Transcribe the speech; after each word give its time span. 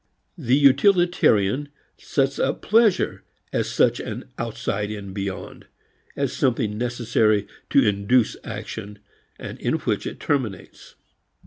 The 0.39 0.55
utilitarian 0.57 1.69
sets 1.95 2.39
up 2.39 2.63
pleasure 2.63 3.23
as 3.53 3.69
such 3.69 3.99
an 3.99 4.25
outside 4.39 4.89
and 4.89 5.13
beyond, 5.13 5.67
as 6.15 6.33
something 6.33 6.75
necessary 6.75 7.47
to 7.69 7.87
induce 7.87 8.35
action 8.43 8.97
and 9.37 9.59
in 9.59 9.75
which 9.75 10.07
it 10.07 10.19
terminates. 10.19 10.95